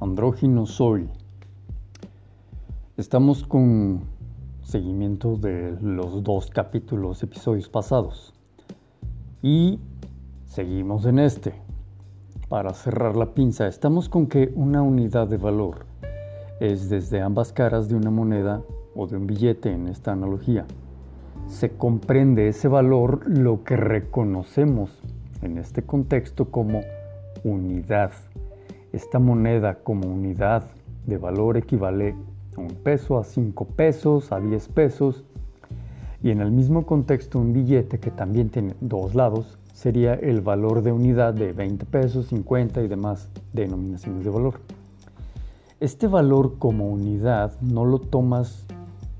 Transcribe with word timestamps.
Andrógino 0.00 0.64
soy. 0.64 1.10
Estamos 2.96 3.46
con 3.46 4.00
seguimiento 4.62 5.36
de 5.36 5.76
los 5.82 6.24
dos 6.24 6.48
capítulos, 6.48 7.22
episodios 7.22 7.68
pasados. 7.68 8.32
Y 9.42 9.78
seguimos 10.46 11.04
en 11.04 11.18
este. 11.18 11.52
Para 12.48 12.72
cerrar 12.72 13.14
la 13.14 13.34
pinza, 13.34 13.66
estamos 13.66 14.08
con 14.08 14.26
que 14.26 14.50
una 14.56 14.80
unidad 14.80 15.28
de 15.28 15.36
valor 15.36 15.84
es 16.60 16.88
desde 16.88 17.20
ambas 17.20 17.52
caras 17.52 17.90
de 17.90 17.96
una 17.96 18.10
moneda 18.10 18.62
o 18.96 19.06
de 19.06 19.18
un 19.18 19.26
billete 19.26 19.70
en 19.70 19.86
esta 19.86 20.12
analogía. 20.12 20.64
Se 21.46 21.72
comprende 21.76 22.48
ese 22.48 22.68
valor 22.68 23.28
lo 23.28 23.64
que 23.64 23.76
reconocemos 23.76 24.98
en 25.42 25.58
este 25.58 25.82
contexto 25.82 26.50
como 26.50 26.80
unidad. 27.44 28.12
Esta 28.92 29.18
moneda 29.18 29.76
como 29.82 30.08
unidad 30.08 30.64
de 31.06 31.16
valor 31.16 31.56
equivale 31.56 32.14
a 32.56 32.60
un 32.60 32.68
peso, 32.68 33.18
a 33.18 33.24
cinco 33.24 33.64
pesos, 33.64 34.32
a 34.32 34.40
10 34.40 34.68
pesos. 34.68 35.24
Y 36.22 36.30
en 36.30 36.40
el 36.40 36.50
mismo 36.50 36.84
contexto 36.84 37.38
un 37.38 37.52
billete 37.52 37.98
que 37.98 38.10
también 38.10 38.50
tiene 38.50 38.74
dos 38.80 39.14
lados 39.14 39.58
sería 39.72 40.14
el 40.14 40.42
valor 40.42 40.82
de 40.82 40.92
unidad 40.92 41.32
de 41.32 41.52
20 41.52 41.86
pesos, 41.86 42.26
50 42.26 42.82
y 42.82 42.88
demás 42.88 43.30
denominaciones 43.52 44.24
de 44.24 44.30
valor. 44.30 44.60
Este 45.78 46.06
valor 46.06 46.58
como 46.58 46.88
unidad 46.88 47.58
no 47.62 47.86
lo 47.86 47.98
tomas 47.98 48.66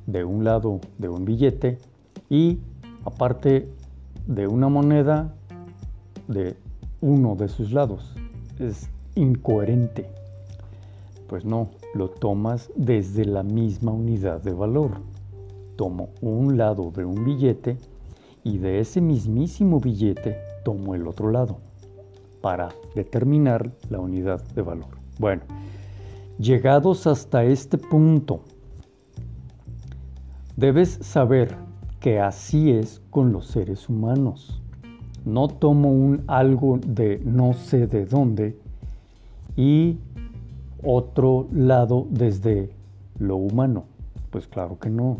de 0.07 0.25
un 0.25 0.45
lado 0.45 0.81
de 0.99 1.09
un 1.09 1.25
billete 1.25 1.79
y 2.29 2.59
aparte 3.05 3.71
de 4.27 4.47
una 4.47 4.69
moneda 4.69 5.35
de 6.29 6.57
uno 7.01 7.37
de 7.37 7.49
sus 7.49 7.73
lados. 7.73 8.15
Es 8.59 8.91
incoherente. 9.15 10.11
Pues 11.27 11.45
no, 11.45 11.71
lo 11.95 12.09
tomas 12.09 12.71
desde 12.77 13.25
la 13.25 13.43
misma 13.43 13.93
unidad 13.93 14.43
de 14.43 14.53
valor. 14.53 15.01
Tomo 15.77 16.11
un 16.21 16.57
lado 16.59 16.91
de 16.91 17.05
un 17.05 17.25
billete 17.25 17.79
y 18.45 18.59
de 18.59 18.81
ese 18.81 19.01
mismísimo 19.01 19.81
billete 19.81 20.37
tomo 20.65 20.95
el 20.95 21.07
otro 21.07 21.31
lado 21.31 21.59
para 22.41 22.71
determinar 22.95 23.71
la 23.91 24.01
unidad 24.01 24.43
de 24.55 24.63
valor. 24.63 24.89
Bueno, 25.19 25.43
llegados 26.39 27.07
hasta 27.07 27.45
este 27.45 27.77
punto, 27.79 28.41
debes 30.57 30.99
saber 31.03 31.55
que 32.01 32.19
así 32.19 32.73
es 32.73 33.03
con 33.11 33.33
los 33.33 33.47
seres 33.47 33.89
humanos. 33.89 34.63
No 35.25 35.49
tomo 35.49 35.93
un 35.93 36.25
algo 36.29 36.79
de 36.79 37.21
no 37.25 37.53
sé 37.53 37.87
de 37.87 38.07
dónde 38.07 38.59
y 39.57 39.99
otro 40.83 41.49
lado 41.53 42.07
desde 42.11 42.71
lo 43.19 43.37
humano. 43.37 43.85
Pues 44.31 44.47
claro 44.47 44.79
que 44.79 44.91
no. 44.91 45.19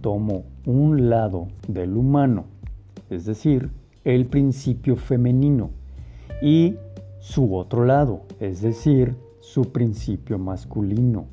Tomo 0.00 0.44
un 0.66 1.08
lado 1.08 1.48
del 1.66 1.96
humano, 1.96 2.44
es 3.10 3.24
decir, 3.24 3.70
el 4.04 4.26
principio 4.26 4.96
femenino, 4.96 5.70
y 6.42 6.76
su 7.20 7.56
otro 7.56 7.86
lado, 7.86 8.22
es 8.38 8.60
decir, 8.60 9.16
su 9.40 9.72
principio 9.72 10.38
masculino. 10.38 11.24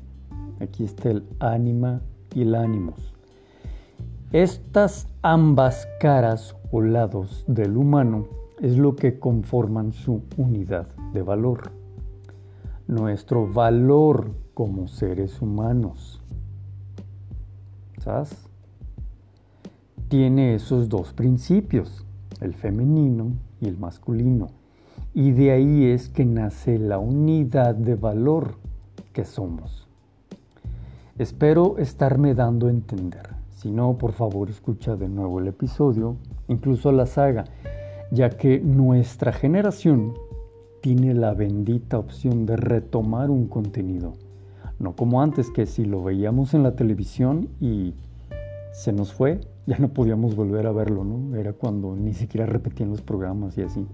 Aquí 0.60 0.84
está 0.84 1.10
el 1.10 1.24
ánima 1.38 2.00
y 2.34 2.42
el 2.42 2.54
ánimos. 2.54 3.12
Estas 4.32 5.06
ambas 5.20 5.86
caras 6.00 6.56
o 6.70 6.80
lados 6.80 7.44
del 7.46 7.76
humano 7.76 8.26
es 8.60 8.78
lo 8.78 8.96
que 8.96 9.18
conforman 9.18 9.92
su 9.92 10.22
unidad 10.38 10.86
de 11.12 11.20
valor. 11.20 11.81
Nuestro 12.86 13.46
valor 13.46 14.32
como 14.54 14.88
seres 14.88 15.40
humanos. 15.40 16.20
¿Sabes? 17.98 18.36
Tiene 20.08 20.54
esos 20.54 20.88
dos 20.88 21.12
principios, 21.12 22.04
el 22.40 22.54
femenino 22.54 23.32
y 23.60 23.68
el 23.68 23.78
masculino. 23.78 24.48
Y 25.14 25.30
de 25.32 25.52
ahí 25.52 25.84
es 25.86 26.08
que 26.08 26.24
nace 26.24 26.78
la 26.78 26.98
unidad 26.98 27.74
de 27.74 27.94
valor 27.94 28.56
que 29.12 29.24
somos. 29.24 29.86
Espero 31.18 31.78
estarme 31.78 32.34
dando 32.34 32.66
a 32.66 32.70
entender. 32.70 33.28
Si 33.50 33.70
no, 33.70 33.96
por 33.96 34.12
favor 34.12 34.50
escucha 34.50 34.96
de 34.96 35.08
nuevo 35.08 35.38
el 35.38 35.46
episodio, 35.46 36.16
incluso 36.48 36.90
la 36.90 37.06
saga, 37.06 37.44
ya 38.10 38.30
que 38.30 38.58
nuestra 38.58 39.32
generación 39.32 40.14
tiene 40.82 41.14
la 41.14 41.32
bendita 41.32 41.96
opción 41.96 42.44
de 42.44 42.56
retomar 42.56 43.30
un 43.30 43.46
contenido. 43.46 44.14
No 44.80 44.94
como 44.96 45.22
antes 45.22 45.48
que 45.50 45.64
si 45.64 45.84
lo 45.84 46.02
veíamos 46.02 46.54
en 46.54 46.64
la 46.64 46.74
televisión 46.74 47.48
y 47.60 47.94
se 48.72 48.92
nos 48.92 49.12
fue, 49.12 49.40
ya 49.66 49.78
no 49.78 49.88
podíamos 49.88 50.34
volver 50.34 50.66
a 50.66 50.72
verlo, 50.72 51.04
¿no? 51.04 51.36
Era 51.36 51.52
cuando 51.52 51.94
ni 51.94 52.14
siquiera 52.14 52.46
repetían 52.46 52.90
los 52.90 53.00
programas 53.00 53.56
y 53.56 53.62
así. 53.62 53.86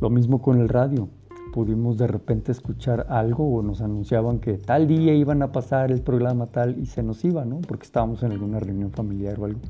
Lo 0.00 0.08
mismo 0.08 0.40
con 0.40 0.60
el 0.60 0.68
radio 0.68 1.08
pudimos 1.52 1.98
de 1.98 2.06
repente 2.06 2.52
escuchar 2.52 3.06
algo 3.10 3.52
o 3.52 3.62
nos 3.62 3.80
anunciaban 3.80 4.38
que 4.38 4.54
tal 4.54 4.86
día 4.86 5.14
iban 5.14 5.42
a 5.42 5.50
pasar 5.50 5.90
el 5.90 6.00
programa 6.00 6.46
tal 6.46 6.78
y 6.78 6.86
se 6.86 7.02
nos 7.02 7.24
iba, 7.24 7.44
¿no? 7.44 7.60
Porque 7.60 7.84
estábamos 7.84 8.22
en 8.22 8.30
alguna 8.30 8.60
reunión 8.60 8.92
familiar 8.92 9.38
o 9.40 9.46
algo. 9.46 9.60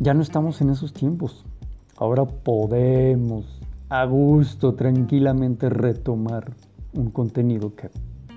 Ya 0.00 0.12
no 0.12 0.22
estamos 0.22 0.60
en 0.60 0.70
esos 0.70 0.92
tiempos. 0.92 1.44
Ahora 1.96 2.24
podemos 2.24 3.60
a 3.88 4.04
gusto, 4.04 4.74
tranquilamente 4.74 5.68
retomar 5.68 6.52
un 6.94 7.10
contenido 7.10 7.74
que 7.74 7.90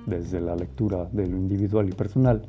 desde 0.05 0.39
la 0.41 0.55
lectura 0.55 1.07
de 1.11 1.27
lo 1.27 1.37
individual 1.37 1.89
y 1.89 1.93
personal 1.93 2.43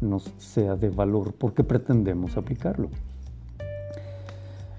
nos 0.00 0.24
sea 0.38 0.76
de 0.76 0.88
valor 0.88 1.34
porque 1.34 1.62
pretendemos 1.62 2.36
aplicarlo. 2.36 2.88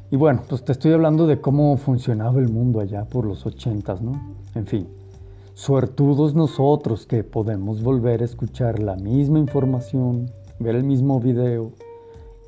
Y 0.09 0.17
bueno, 0.17 0.41
pues 0.49 0.65
te 0.65 0.73
estoy 0.73 0.91
hablando 0.91 1.25
de 1.25 1.39
cómo 1.39 1.77
funcionaba 1.77 2.39
el 2.41 2.49
mundo 2.49 2.81
allá 2.81 3.05
por 3.05 3.25
los 3.25 3.45
ochentas, 3.45 4.01
¿no? 4.01 4.19
En 4.55 4.65
fin, 4.65 4.87
suertudos 5.53 6.35
nosotros 6.35 7.05
que 7.05 7.23
podemos 7.23 7.81
volver 7.81 8.21
a 8.21 8.25
escuchar 8.25 8.79
la 8.79 8.97
misma 8.97 9.39
información, 9.39 10.29
ver 10.59 10.75
el 10.75 10.83
mismo 10.83 11.21
video, 11.21 11.71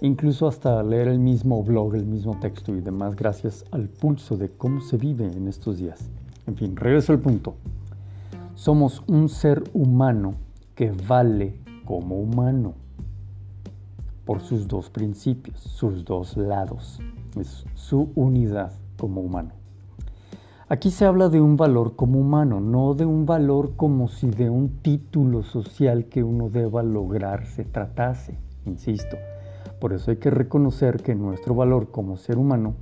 incluso 0.03 0.47
hasta 0.47 0.83
leer 0.83 1.07
el 1.07 1.17
mismo 1.17 1.63
blog, 1.63 1.95
el 1.95 2.05
mismo 2.05 2.37
texto 2.39 2.75
y 2.75 2.81
demás, 2.81 3.15
gracias 3.15 3.63
al 3.71 3.87
pulso 3.87 4.35
de 4.35 4.49
cómo 4.49 4.81
se 4.81 4.97
vive 4.97 5.25
en 5.25 5.47
estos 5.47 5.77
días. 5.77 6.09
En 6.45 6.57
fin, 6.57 6.75
regreso 6.75 7.13
al 7.13 7.19
punto. 7.19 7.55
Somos 8.53 9.01
un 9.07 9.29
ser 9.29 9.63
humano 9.73 10.35
que 10.75 10.91
vale 11.07 11.55
como 11.85 12.19
humano 12.19 12.73
por 14.25 14.41
sus 14.41 14.67
dos 14.67 14.89
principios, 14.89 15.59
sus 15.59 16.03
dos 16.03 16.35
lados 16.35 16.99
es 17.39 17.65
su 17.73 18.09
unidad 18.15 18.73
como 18.97 19.21
humano. 19.21 19.51
Aquí 20.67 20.91
se 20.91 21.05
habla 21.05 21.29
de 21.29 21.39
un 21.39 21.55
valor 21.55 21.95
como 21.95 22.19
humano, 22.19 22.59
no 22.59 22.93
de 22.93 23.05
un 23.05 23.25
valor 23.25 23.75
como 23.77 24.09
si 24.09 24.29
de 24.29 24.49
un 24.49 24.81
título 24.81 25.43
social 25.43 26.05
que 26.05 26.23
uno 26.23 26.49
deba 26.49 26.83
lograr 26.83 27.45
se 27.45 27.63
tratase, 27.63 28.37
insisto. 28.65 29.15
Por 29.79 29.93
eso 29.93 30.11
hay 30.11 30.17
que 30.17 30.29
reconocer 30.29 31.01
que 31.01 31.15
nuestro 31.15 31.55
valor 31.55 31.91
como 31.91 32.17
ser 32.17 32.37
humano 32.37 32.75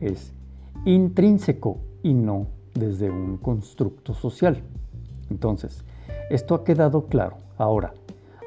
es 0.00 0.32
intrínseco 0.84 1.78
y 2.02 2.14
no 2.14 2.48
desde 2.74 3.10
un 3.10 3.38
constructo 3.38 4.14
social. 4.14 4.62
Entonces, 5.30 5.84
esto 6.30 6.54
ha 6.54 6.64
quedado 6.64 7.06
claro. 7.06 7.36
Ahora, 7.58 7.94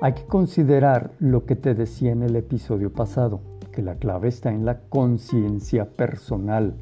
hay 0.01 0.13
que 0.13 0.25
considerar 0.25 1.11
lo 1.19 1.45
que 1.45 1.55
te 1.55 1.73
decía 1.73 2.11
en 2.11 2.23
el 2.23 2.35
episodio 2.35 2.91
pasado 2.91 3.41
la 3.81 3.95
clave 3.95 4.27
está 4.27 4.51
en 4.51 4.65
la 4.65 4.79
conciencia 4.89 5.85
personal. 5.85 6.75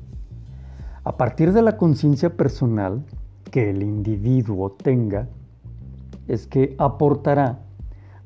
A 1.04 1.18
partir 1.18 1.53
de 1.53 1.62
la 1.62 1.78
conciencia 1.78 2.35
personal 2.35 3.03
que 3.52 3.70
el 3.70 3.82
individuo 3.82 4.72
tenga, 4.72 5.28
es 6.28 6.47
que 6.47 6.76
aportará 6.78 7.59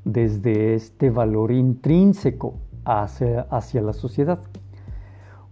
desde 0.04 0.74
este 0.74 1.10
valor 1.10 1.52
intrínseco 1.52 2.54
hacia, 2.84 3.82
la 3.82 3.92
sociedad. 3.92 4.40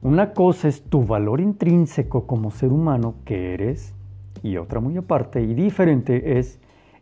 Una 0.03 0.33
cosa 0.33 0.69
es 0.69 0.83
tu 0.83 1.05
valor 1.05 1.41
intrínseco 1.41 2.27
como 2.27 2.51
ser 2.51 2.73
humano 2.73 3.15
que 3.25 3.55
eres 3.55 3.95
y 4.43 4.57
otra 4.57 4.81
muy 4.81 4.97
aparte 4.97 5.43
y 5.43 5.55
diferente 5.55 6.39
es 6.39 6.59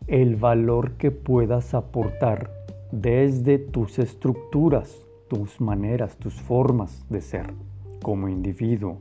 el 0.07 0.35
valor 0.35 0.93
que 0.93 1.11
puedas 1.11 1.73
aportar 1.73 2.51
desde 2.91 3.57
tus 3.57 3.99
estructuras 3.99 5.09
tus 5.29 5.61
maneras, 5.61 6.17
tus 6.17 6.33
formas 6.33 7.05
de 7.09 7.21
ser 7.21 7.53
como 8.01 8.27
individuo 8.27 8.97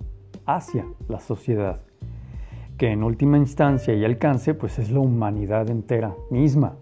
hacia 0.46 0.84
la 1.08 1.18
sociedad, 1.20 1.80
que 2.76 2.92
en 2.92 3.02
última 3.02 3.38
instancia 3.38 3.94
y 3.94 4.04
alcance 4.04 4.54
pues 4.54 4.78
es 4.78 4.90
la 4.90 5.00
humanidad 5.00 5.68
entera 5.70 6.14
misma. 6.30 6.76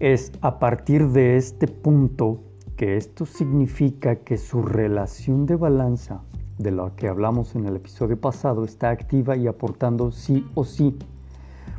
Es 0.00 0.30
a 0.42 0.60
partir 0.60 1.08
de 1.08 1.36
este 1.36 1.66
punto 1.66 2.38
que 2.76 2.96
esto 2.96 3.26
significa 3.26 4.14
que 4.14 4.36
su 4.36 4.62
relación 4.62 5.44
de 5.44 5.56
balanza, 5.56 6.22
de 6.56 6.70
lo 6.70 6.94
que 6.94 7.08
hablamos 7.08 7.56
en 7.56 7.66
el 7.66 7.74
episodio 7.74 8.16
pasado, 8.20 8.62
está 8.62 8.90
activa 8.90 9.36
y 9.36 9.48
aportando 9.48 10.12
sí 10.12 10.46
o 10.54 10.62
sí, 10.62 10.96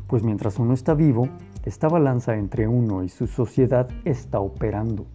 pues 0.06 0.22
mientras 0.22 0.58
uno 0.58 0.74
está 0.74 0.92
vivo, 0.92 1.30
esta 1.64 1.88
balanza 1.88 2.36
entre 2.36 2.68
uno 2.68 3.02
y 3.02 3.08
su 3.08 3.26
sociedad 3.26 3.88
está 4.04 4.38
operando. 4.40 5.06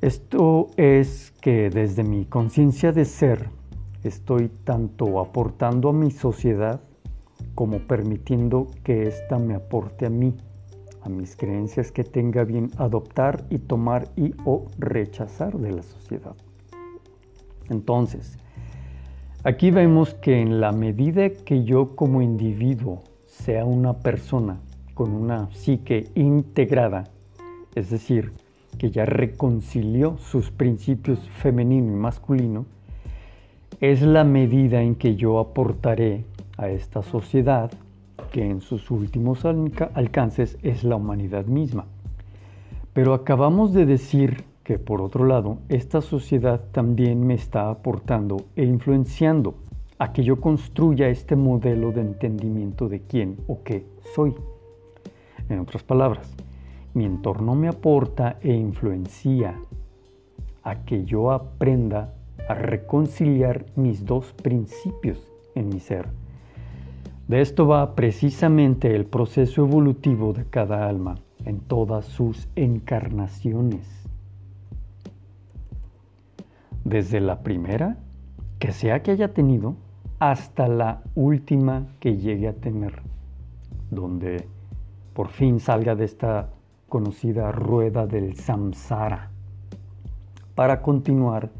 Esto 0.00 0.68
es 0.78 1.34
que 1.42 1.68
desde 1.68 2.02
mi 2.02 2.24
conciencia 2.24 2.92
de 2.92 3.04
ser 3.04 3.50
estoy 4.04 4.48
tanto 4.64 5.20
aportando 5.20 5.90
a 5.90 5.92
mi 5.92 6.10
sociedad 6.10 6.80
como 7.54 7.80
permitiendo 7.80 8.68
que 8.84 9.06
ésta 9.06 9.38
me 9.38 9.54
aporte 9.54 10.06
a 10.06 10.10
mí, 10.10 10.34
a 11.06 11.08
mis 11.08 11.36
creencias 11.36 11.92
que 11.92 12.02
tenga 12.02 12.42
bien 12.42 12.70
adoptar 12.78 13.44
y 13.48 13.58
tomar 13.58 14.08
y 14.16 14.34
o 14.44 14.66
rechazar 14.78 15.56
de 15.56 15.72
la 15.72 15.82
sociedad. 15.82 16.34
Entonces, 17.70 18.38
aquí 19.44 19.70
vemos 19.70 20.14
que 20.14 20.40
en 20.40 20.60
la 20.60 20.72
medida 20.72 21.30
que 21.30 21.64
yo 21.64 21.94
como 21.94 22.22
individuo 22.22 23.04
sea 23.26 23.64
una 23.64 23.94
persona 23.94 24.58
con 24.94 25.12
una 25.12 25.48
psique 25.52 26.08
integrada, 26.16 27.04
es 27.76 27.90
decir, 27.90 28.32
que 28.78 28.90
ya 28.90 29.04
reconcilió 29.04 30.18
sus 30.18 30.50
principios 30.50 31.20
femenino 31.28 31.92
y 31.92 31.96
masculino, 31.96 32.66
es 33.80 34.02
la 34.02 34.24
medida 34.24 34.82
en 34.82 34.96
que 34.96 35.14
yo 35.14 35.38
aportaré 35.38 36.24
a 36.56 36.68
esta 36.68 37.02
sociedad 37.02 37.70
que 38.30 38.44
en 38.44 38.60
sus 38.60 38.90
últimos 38.90 39.44
alcances 39.44 40.58
es 40.62 40.84
la 40.84 40.96
humanidad 40.96 41.46
misma. 41.46 41.86
Pero 42.92 43.14
acabamos 43.14 43.72
de 43.72 43.86
decir 43.86 44.44
que 44.64 44.78
por 44.78 45.00
otro 45.00 45.26
lado, 45.26 45.58
esta 45.68 46.00
sociedad 46.00 46.60
también 46.72 47.26
me 47.26 47.34
está 47.34 47.70
aportando 47.70 48.46
e 48.56 48.64
influenciando 48.64 49.54
a 49.98 50.12
que 50.12 50.24
yo 50.24 50.40
construya 50.40 51.08
este 51.08 51.36
modelo 51.36 51.92
de 51.92 52.00
entendimiento 52.00 52.88
de 52.88 53.00
quién 53.00 53.36
o 53.46 53.62
qué 53.62 53.86
soy. 54.14 54.34
En 55.48 55.60
otras 55.60 55.82
palabras, 55.82 56.34
mi 56.94 57.04
entorno 57.04 57.54
me 57.54 57.68
aporta 57.68 58.38
e 58.42 58.52
influencia 58.52 59.54
a 60.62 60.84
que 60.84 61.04
yo 61.04 61.30
aprenda 61.30 62.12
a 62.48 62.54
reconciliar 62.54 63.66
mis 63.76 64.04
dos 64.04 64.32
principios 64.32 65.18
en 65.54 65.68
mi 65.68 65.78
ser. 65.78 66.08
De 67.28 67.40
esto 67.40 67.66
va 67.66 67.96
precisamente 67.96 68.94
el 68.94 69.04
proceso 69.04 69.62
evolutivo 69.62 70.32
de 70.32 70.44
cada 70.44 70.88
alma 70.88 71.16
en 71.44 71.58
todas 71.58 72.04
sus 72.04 72.48
encarnaciones. 72.54 73.84
Desde 76.84 77.20
la 77.20 77.40
primera, 77.40 77.98
que 78.60 78.70
sea 78.70 79.02
que 79.02 79.10
haya 79.10 79.34
tenido, 79.34 79.74
hasta 80.20 80.68
la 80.68 81.02
última 81.16 81.86
que 81.98 82.16
llegue 82.16 82.46
a 82.46 82.54
tener, 82.54 83.02
donde 83.90 84.48
por 85.12 85.28
fin 85.28 85.58
salga 85.58 85.96
de 85.96 86.04
esta 86.04 86.50
conocida 86.88 87.50
rueda 87.50 88.06
del 88.06 88.36
samsara, 88.36 89.30
para 90.54 90.80
continuar 90.80 91.50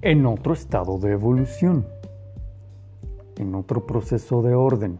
en 0.00 0.24
otro 0.24 0.54
estado 0.54 0.98
de 0.98 1.12
evolución, 1.12 1.86
en 3.36 3.54
otro 3.54 3.86
proceso 3.86 4.42
de 4.42 4.54
orden, 4.54 4.98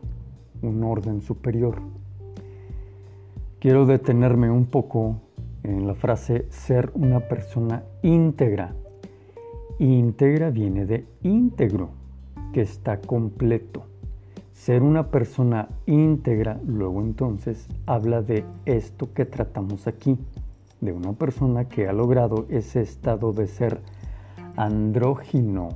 un 0.62 0.82
orden 0.84 1.20
superior. 1.20 1.80
Quiero 3.60 3.86
detenerme 3.86 4.50
un 4.50 4.66
poco 4.66 5.16
en 5.62 5.86
la 5.86 5.94
frase 5.94 6.46
ser 6.50 6.90
una 6.94 7.20
persona 7.20 7.82
íntegra. 8.02 8.74
Íntegra 9.78 10.50
viene 10.50 10.84
de 10.86 11.06
íntegro, 11.22 11.88
que 12.52 12.60
está 12.60 13.00
completo. 13.00 13.86
Ser 14.52 14.82
una 14.82 15.10
persona 15.10 15.68
íntegra, 15.86 16.60
luego 16.66 17.00
entonces, 17.00 17.66
habla 17.86 18.22
de 18.22 18.44
esto 18.66 19.12
que 19.12 19.24
tratamos 19.24 19.86
aquí, 19.86 20.16
de 20.80 20.92
una 20.92 21.12
persona 21.14 21.68
que 21.68 21.88
ha 21.88 21.92
logrado 21.92 22.46
ese 22.50 22.82
estado 22.82 23.32
de 23.32 23.46
ser 23.46 23.80
andrógino, 24.56 25.70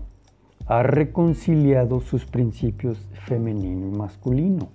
ha 0.68 0.82
reconciliado 0.82 2.00
sus 2.00 2.26
principios 2.26 2.98
femenino 3.24 3.86
y 3.86 3.90
masculino. 3.90 4.68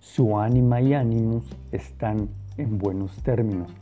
Su 0.00 0.38
ánima 0.38 0.82
y 0.82 0.92
ánimos 0.92 1.44
están 1.70 2.28
en 2.58 2.76
buenos 2.76 3.16
términos, 3.22 3.72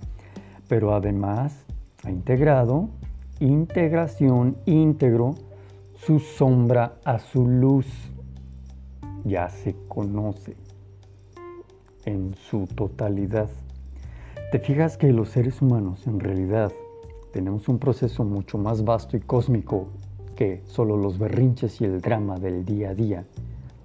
pero 0.68 0.94
además 0.94 1.66
ha 2.04 2.12
integrado 2.12 2.90
integración 3.40 4.56
íntegro 4.66 5.34
su 5.94 6.20
sombra 6.20 6.94
a 7.04 7.18
su 7.18 7.44
luz. 7.44 7.88
Ya 9.24 9.48
se 9.48 9.74
conoce 9.88 10.56
en 12.04 12.36
su 12.36 12.68
totalidad. 12.68 13.50
Te 14.52 14.60
fijas 14.60 14.96
que 14.96 15.12
los 15.12 15.30
seres 15.30 15.60
humanos 15.60 16.06
en 16.06 16.20
realidad 16.20 16.70
tenemos 17.32 17.68
un 17.68 17.80
proceso 17.80 18.22
mucho 18.22 18.58
más 18.58 18.84
vasto 18.84 19.16
y 19.16 19.20
cósmico 19.20 19.88
que 20.36 20.62
solo 20.64 20.96
los 20.96 21.18
berrinches 21.18 21.80
y 21.80 21.84
el 21.84 22.00
drama 22.00 22.38
del 22.38 22.64
día 22.64 22.90
a 22.90 22.94
día, 22.94 23.24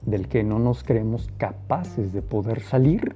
del 0.06 0.28
que 0.28 0.44
no 0.44 0.60
nos 0.60 0.84
creemos 0.84 1.30
capaces 1.38 2.14
de 2.14 2.22
poder 2.22 2.62
salir. 2.62 3.14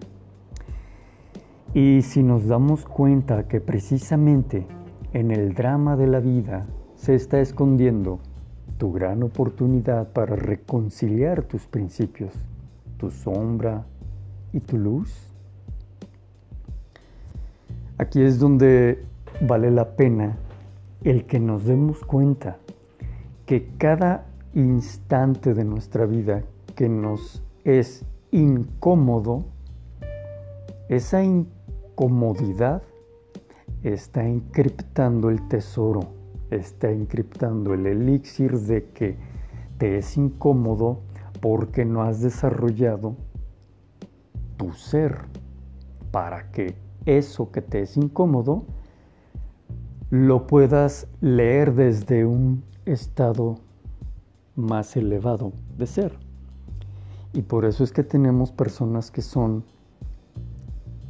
Y 1.74 2.02
si 2.02 2.24
nos 2.24 2.48
damos 2.48 2.86
cuenta 2.86 3.48
que 3.48 3.62
precisamente 3.62 4.66
en 5.14 5.32
el 5.32 5.54
drama 5.54 5.96
de 5.96 6.08
la 6.08 6.20
vida 6.20 6.66
se 6.96 7.16
está 7.16 7.40
escondiendo 7.40 8.20
tu 8.78 8.92
gran 8.92 9.24
oportunidad 9.24 10.12
para 10.14 10.36
reconciliar 10.36 11.44
tus 11.44 11.68
principios, 11.68 12.34
tu 12.98 13.12
sombra 13.12 13.86
y 14.52 14.60
tu 14.62 14.78
luz, 14.78 15.14
aquí 17.98 18.22
es 18.22 18.40
donde 18.40 19.04
vale 19.42 19.70
la 19.70 19.96
pena 19.96 20.38
el 21.04 21.26
que 21.26 21.40
nos 21.40 21.66
demos 21.66 22.04
cuenta 22.04 22.58
que 23.50 23.68
cada 23.80 24.28
instante 24.54 25.56
de 25.56 25.64
nuestra 25.64 26.06
vida 26.06 26.44
que 26.76 26.88
nos 26.88 27.42
es 27.64 28.06
incómodo, 28.30 29.44
esa 30.88 31.24
incomodidad 31.24 32.84
está 33.82 34.24
encriptando 34.24 35.32
el 35.32 35.48
tesoro, 35.48 36.02
está 36.52 36.92
encriptando 36.92 37.74
el 37.74 37.88
elixir 37.88 38.56
de 38.56 38.86
que 38.92 39.18
te 39.80 39.98
es 39.98 40.16
incómodo 40.16 41.00
porque 41.42 41.86
no 41.86 42.04
has 42.04 42.22
desarrollado 42.22 43.16
tu 44.58 44.74
ser. 44.74 45.22
Para 46.12 46.52
que 46.52 46.76
eso 47.08 47.52
que 47.52 47.64
te 47.64 47.82
es 47.82 47.98
incómodo 47.98 48.68
lo 50.12 50.46
puedas 50.46 51.08
leer 51.20 51.74
desde 51.74 52.28
un 52.28 52.69
estado 52.94 53.58
más 54.56 54.96
elevado 54.98 55.54
de 55.78 55.88
ser. 55.88 56.14
Y 57.34 57.44
por 57.44 57.66
eso 57.66 57.84
es 57.84 57.92
que 57.92 58.04
tenemos 58.04 58.52
personas 58.52 59.12
que 59.12 59.22
son 59.22 59.64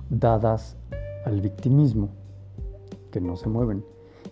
dadas 0.10 0.76
al 1.26 1.42
victimismo, 1.42 2.10
que 3.12 3.22
no 3.22 3.36
se 3.38 3.50
mueven. 3.50 3.84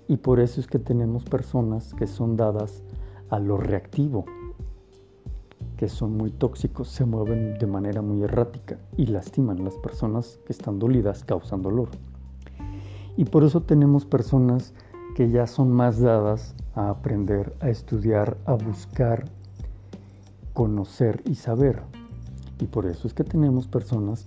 Y 0.08 0.18
por 0.18 0.40
eso 0.40 0.60
es 0.60 0.68
que 0.68 0.80
tenemos 0.80 1.24
personas 1.24 1.94
que 1.94 2.08
son 2.08 2.38
dadas 2.38 2.84
a 3.30 3.40
lo 3.40 3.58
reactivo, 3.58 4.26
que 5.78 5.90
son 5.90 6.18
muy 6.18 6.32
tóxicos, 6.32 6.90
se 6.90 7.06
mueven 7.06 7.58
de 7.58 7.68
manera 7.68 8.02
muy 8.02 8.24
errática 8.24 8.78
y 8.98 9.06
lastiman 9.06 9.60
a 9.60 9.64
las 9.64 9.78
personas 9.78 10.40
que 10.46 10.54
están 10.54 10.80
dolidas, 10.80 11.24
causan 11.24 11.62
dolor. 11.62 11.90
Y 13.16 13.26
por 13.26 13.44
eso 13.44 13.62
tenemos 13.62 14.06
personas 14.06 14.74
que 15.18 15.32
ya 15.32 15.48
son 15.48 15.72
más 15.72 16.00
dadas 16.00 16.54
a 16.76 16.92
aprender, 16.92 17.52
a 17.60 17.70
estudiar, 17.72 18.38
a 18.46 18.54
buscar, 18.54 19.26
conocer 20.54 21.24
y 21.26 21.34
saber. 21.34 21.82
Y 22.60 22.68
por 22.68 22.86
eso 22.86 23.08
es 23.08 23.16
que 23.16 23.24
tenemos 23.24 23.68
personas 23.68 24.26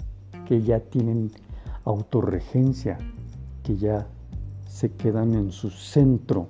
que 0.49 0.63
ya 0.63 0.81
tienen 0.81 1.31
autorregencia, 1.85 2.99
que 3.63 3.77
ya 3.77 4.09
se 4.67 4.91
quedan 4.91 5.35
en 5.35 5.53
su 5.53 5.71
centro, 5.71 6.49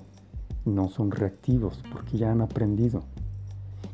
no 0.65 0.89
son 0.89 1.11
reactivos 1.11 1.79
porque 1.93 2.17
ya 2.17 2.31
han 2.31 2.41
aprendido. 2.41 3.03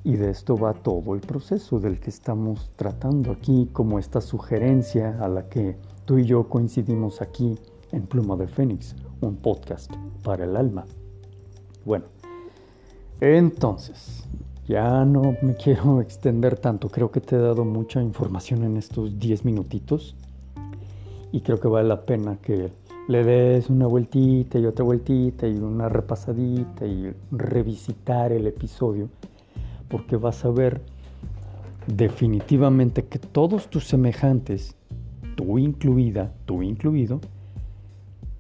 Y 0.06 0.14
de 0.14 0.30
esto 0.30 0.56
va 0.56 0.76
todo 0.76 1.14
el 1.14 1.20
proceso 1.20 1.82
del 1.82 2.00
que 2.00 2.10
estamos 2.10 2.72
tratando 2.78 3.34
aquí, 3.34 3.70
como 3.74 4.00
esta 4.00 4.22
sugerencia 4.22 5.22
a 5.22 5.28
la 5.28 5.50
que 5.50 5.76
tú 6.06 6.20
y 6.20 6.24
yo 6.24 6.48
coincidimos 6.48 7.22
aquí 7.22 7.60
en 7.92 8.04
Pluma 8.04 8.38
de 8.38 8.48
Fénix, 8.48 8.96
un 9.22 9.38
podcast 9.38 9.92
para 10.24 10.46
el 10.46 10.56
alma. 10.56 10.86
Bueno, 11.86 12.06
entonces, 13.20 14.24
ya 14.68 15.06
no 15.06 15.36
me 15.42 15.56
quiero 15.64 16.02
extender 16.02 16.58
tanto, 16.58 16.90
creo 16.90 17.12
que 17.12 17.22
te 17.22 17.36
he 17.36 17.40
dado 17.40 17.66
mucha 17.66 18.02
información 18.02 18.64
en 18.64 18.78
estos 18.78 19.18
10 19.20 19.46
minutitos 19.46 20.16
y 21.32 21.42
creo 21.42 21.60
que 21.60 21.68
vale 21.68 21.88
la 21.88 22.06
pena 22.06 22.38
que 22.42 22.72
le 23.08 23.24
des 23.24 23.70
una 23.70 23.88
vueltita 23.88 24.60
y 24.60 24.66
otra 24.66 24.84
vueltita 24.84 25.48
y 25.48 25.56
una 25.56 25.88
repasadita 25.88 26.86
y 26.86 27.14
revisitar 27.32 28.32
el 28.32 28.48
episodio 28.48 29.10
porque 29.88 30.18
vas 30.18 30.44
a 30.44 30.50
ver 30.50 30.82
definitivamente 31.88 33.06
que 33.06 33.20
todos 33.20 33.70
tus 33.70 33.86
semejantes, 33.86 34.76
tú 35.36 35.58
incluida, 35.58 36.34
tú 36.46 36.62
incluido, 36.62 37.22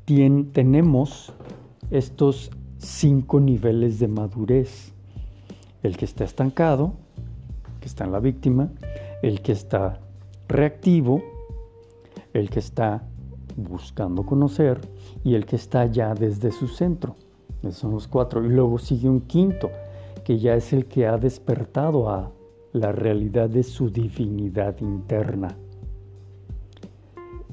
tenemos 0.07 1.33
estos 1.91 2.49
cinco 2.77 3.41
niveles 3.41 3.99
de 3.99 4.07
madurez. 4.07 4.93
El 5.83 5.97
que 5.97 6.05
está 6.05 6.23
estancado, 6.23 6.93
que 7.81 7.87
está 7.87 8.05
en 8.05 8.13
la 8.13 8.21
víctima, 8.21 8.71
el 9.21 9.41
que 9.41 9.51
está 9.51 9.99
reactivo, 10.47 11.21
el 12.33 12.49
que 12.49 12.59
está 12.59 13.03
buscando 13.57 14.25
conocer 14.25 14.79
y 15.25 15.35
el 15.35 15.45
que 15.45 15.57
está 15.57 15.85
ya 15.87 16.13
desde 16.13 16.51
su 16.51 16.69
centro. 16.69 17.15
Esos 17.61 17.75
son 17.75 17.91
los 17.91 18.07
cuatro. 18.07 18.45
Y 18.45 18.47
luego 18.47 18.79
sigue 18.79 19.09
un 19.09 19.21
quinto, 19.21 19.69
que 20.23 20.39
ya 20.39 20.55
es 20.55 20.71
el 20.71 20.85
que 20.85 21.05
ha 21.05 21.17
despertado 21.17 22.09
a 22.09 22.31
la 22.71 22.93
realidad 22.93 23.49
de 23.49 23.63
su 23.63 23.89
divinidad 23.89 24.79
interna. 24.79 25.57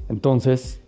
Entonces, 0.07 0.84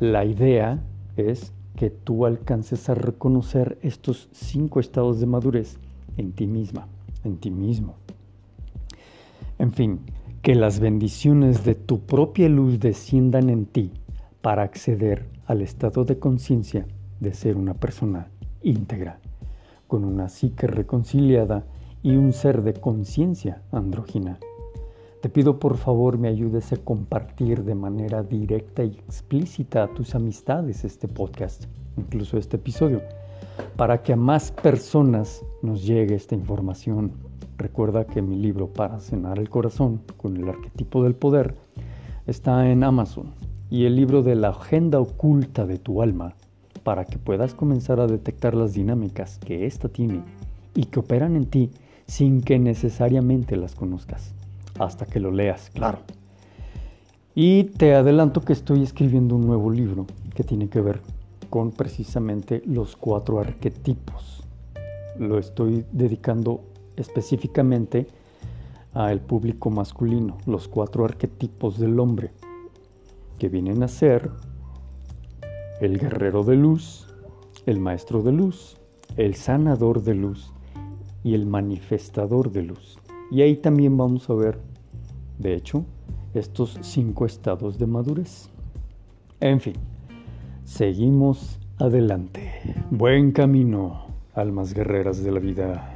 la 0.00 0.24
idea 0.24 0.82
es 1.16 1.52
que 1.76 1.90
tú 1.90 2.26
alcances 2.26 2.88
a 2.88 2.94
reconocer 2.94 3.78
estos 3.82 4.28
cinco 4.32 4.80
estados 4.80 5.20
de 5.20 5.26
madurez 5.26 5.78
en 6.16 6.32
ti 6.32 6.46
misma, 6.46 6.88
en 7.24 7.36
ti 7.38 7.50
mismo. 7.50 7.94
En 9.58 9.72
fin, 9.72 10.00
que 10.42 10.54
las 10.54 10.80
bendiciones 10.80 11.64
de 11.64 11.74
tu 11.74 12.00
propia 12.00 12.48
luz 12.48 12.78
desciendan 12.78 13.50
en 13.50 13.66
ti 13.66 13.92
para 14.42 14.62
acceder 14.62 15.26
al 15.46 15.62
estado 15.62 16.04
de 16.04 16.18
conciencia 16.18 16.86
de 17.20 17.34
ser 17.34 17.56
una 17.56 17.74
persona 17.74 18.28
íntegra, 18.62 19.18
con 19.86 20.04
una 20.04 20.28
psique 20.28 20.66
reconciliada 20.66 21.64
y 22.02 22.16
un 22.16 22.32
ser 22.32 22.62
de 22.62 22.74
conciencia 22.74 23.62
andrógina. 23.72 24.38
Te 25.26 25.30
pido 25.30 25.58
por 25.58 25.76
favor 25.76 26.18
me 26.18 26.28
ayudes 26.28 26.72
a 26.72 26.76
compartir 26.76 27.64
de 27.64 27.74
manera 27.74 28.22
directa 28.22 28.84
y 28.84 28.92
explícita 28.92 29.82
a 29.82 29.88
tus 29.88 30.14
amistades 30.14 30.84
este 30.84 31.08
podcast, 31.08 31.64
incluso 31.96 32.38
este 32.38 32.58
episodio, 32.58 33.02
para 33.74 34.04
que 34.04 34.12
a 34.12 34.16
más 34.16 34.52
personas 34.52 35.44
nos 35.62 35.84
llegue 35.84 36.14
esta 36.14 36.36
información. 36.36 37.10
Recuerda 37.58 38.06
que 38.06 38.22
mi 38.22 38.36
libro 38.36 38.68
Para 38.68 39.00
cenar 39.00 39.40
el 39.40 39.50
corazón 39.50 40.00
con 40.16 40.36
el 40.36 40.48
arquetipo 40.48 41.02
del 41.02 41.16
poder 41.16 41.56
está 42.28 42.70
en 42.70 42.84
Amazon 42.84 43.32
y 43.68 43.86
el 43.86 43.96
libro 43.96 44.22
de 44.22 44.36
la 44.36 44.50
agenda 44.50 45.00
oculta 45.00 45.66
de 45.66 45.78
tu 45.78 46.02
alma 46.02 46.36
para 46.84 47.04
que 47.04 47.18
puedas 47.18 47.52
comenzar 47.52 47.98
a 47.98 48.06
detectar 48.06 48.54
las 48.54 48.74
dinámicas 48.74 49.40
que 49.40 49.66
ésta 49.66 49.88
tiene 49.88 50.22
y 50.76 50.84
que 50.84 51.00
operan 51.00 51.34
en 51.34 51.46
ti 51.46 51.72
sin 52.06 52.42
que 52.42 52.60
necesariamente 52.60 53.56
las 53.56 53.74
conozcas, 53.74 54.35
hasta 54.78 55.06
que 55.06 55.20
lo 55.20 55.30
leas, 55.30 55.70
claro. 55.70 56.00
Y 57.34 57.64
te 57.64 57.94
adelanto 57.94 58.40
que 58.40 58.52
estoy 58.52 58.82
escribiendo 58.82 59.36
un 59.36 59.46
nuevo 59.46 59.70
libro 59.70 60.06
que 60.34 60.42
tiene 60.42 60.68
que 60.68 60.80
ver 60.80 61.00
con 61.50 61.70
precisamente 61.70 62.62
los 62.66 62.96
cuatro 62.96 63.40
arquetipos. 63.40 64.42
Lo 65.18 65.38
estoy 65.38 65.84
dedicando 65.92 66.64
específicamente 66.96 68.06
al 68.94 69.20
público 69.20 69.70
masculino, 69.70 70.38
los 70.46 70.68
cuatro 70.68 71.04
arquetipos 71.04 71.78
del 71.78 72.00
hombre 72.00 72.32
que 73.38 73.48
vienen 73.48 73.82
a 73.82 73.88
ser 73.88 74.30
el 75.80 75.98
guerrero 75.98 76.42
de 76.42 76.56
luz, 76.56 77.06
el 77.66 77.78
maestro 77.78 78.22
de 78.22 78.32
luz, 78.32 78.78
el 79.16 79.34
sanador 79.34 80.02
de 80.02 80.14
luz 80.14 80.52
y 81.22 81.34
el 81.34 81.44
manifestador 81.44 82.50
de 82.50 82.62
luz. 82.62 82.98
Y 83.30 83.42
ahí 83.42 83.56
también 83.56 83.96
vamos 83.96 84.30
a 84.30 84.34
ver, 84.34 84.58
de 85.38 85.54
hecho, 85.54 85.84
estos 86.34 86.78
cinco 86.82 87.26
estados 87.26 87.78
de 87.78 87.86
madurez. 87.86 88.48
En 89.40 89.60
fin, 89.60 89.74
seguimos 90.64 91.58
adelante. 91.78 92.52
Buen 92.90 93.32
camino, 93.32 94.06
almas 94.34 94.72
guerreras 94.74 95.22
de 95.22 95.32
la 95.32 95.40
vida. 95.40 95.95